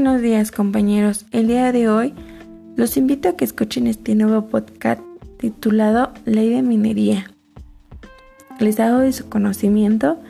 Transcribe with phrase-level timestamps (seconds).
[0.00, 1.26] buenos días compañeros.
[1.32, 2.14] El día de hoy
[2.76, 5.02] los invito a que escuchen este nuevo podcast
[5.38, 7.32] titulado Ley de Minería.
[8.60, 10.20] Les hago de su conocimiento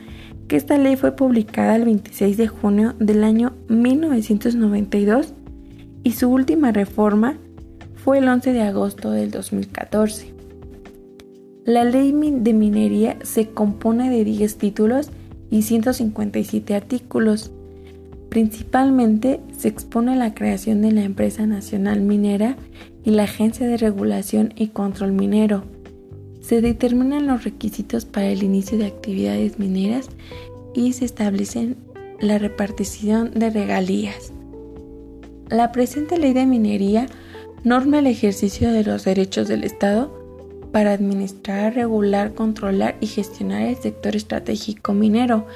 [0.49, 5.35] que esta ley fue publicada el 26 de junio del año 1992
[6.03, 7.37] y su última reforma
[7.95, 10.33] fue el 11 de agosto del 2014.
[11.67, 15.11] La ley de minería se compone de 10 títulos
[15.51, 17.51] y 157 artículos
[18.29, 22.57] Principalmente se expone la creación de la Empresa Nacional Minera
[23.05, 25.65] y la Agencia de Regulación y Control Minero.
[26.41, 30.09] Se determinan los requisitos para el inicio de actividades mineras
[30.75, 31.77] y se establecen
[32.21, 34.33] la repartición de regalías.
[35.49, 37.07] La presente ley de minería
[37.65, 40.18] norma el ejercicio de los derechos del Estado
[40.73, 45.47] para administrar, regular, controlar y gestionar el sector estratégico minero,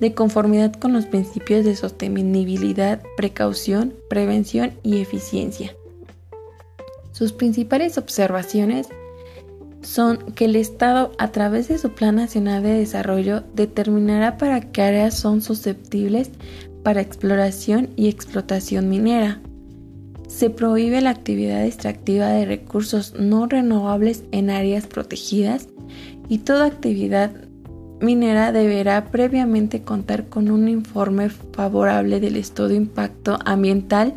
[0.00, 5.74] de conformidad con los principios de sostenibilidad, precaución, prevención y eficiencia.
[7.12, 8.88] Sus principales observaciones
[9.80, 14.82] son que el Estado, a través de su Plan Nacional de Desarrollo, determinará para qué
[14.82, 16.30] áreas son susceptibles
[16.82, 19.40] para exploración y explotación minera.
[20.36, 25.68] Se prohíbe la actividad extractiva de recursos no renovables en áreas protegidas
[26.28, 27.30] y toda actividad
[28.02, 34.12] minera deberá previamente contar con un informe favorable del estudio de impacto ambiental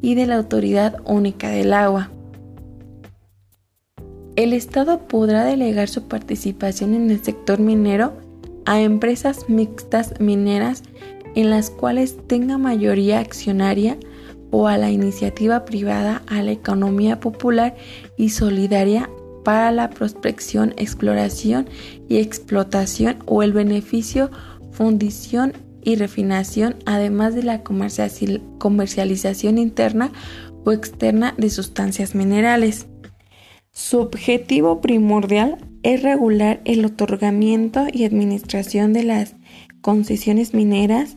[0.00, 2.10] y de la Autoridad Única del Agua.
[4.36, 8.14] El Estado podrá delegar su participación en el sector minero
[8.64, 10.84] a empresas mixtas mineras
[11.34, 13.98] en las cuales tenga mayoría accionaria
[14.50, 17.74] o a la iniciativa privada a la economía popular
[18.16, 19.10] y solidaria
[19.44, 21.68] para la prospección, exploración
[22.08, 24.30] y explotación o el beneficio,
[24.72, 30.12] fundición y refinación, además de la comercialización interna
[30.64, 32.86] o externa de sustancias minerales.
[33.70, 39.36] Su objetivo primordial es regular el otorgamiento y administración de las
[39.82, 41.16] concesiones mineras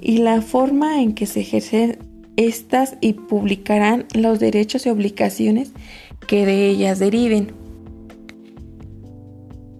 [0.00, 1.98] y la forma en que se ejercen
[2.36, 5.72] estas y publicarán los derechos y obligaciones
[6.26, 7.52] que de ellas deriven.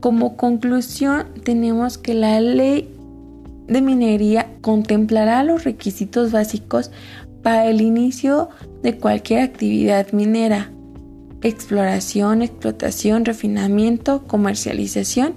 [0.00, 2.88] Como conclusión, tenemos que la ley
[3.68, 6.90] de minería contemplará los requisitos básicos
[7.42, 8.48] para el inicio
[8.82, 10.72] de cualquier actividad minera,
[11.42, 15.34] exploración, explotación, refinamiento, comercialización,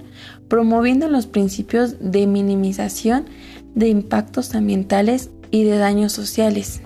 [0.48, 3.26] promoviendo los principios de minimización
[3.74, 6.80] de impactos ambientales y de daños sociales.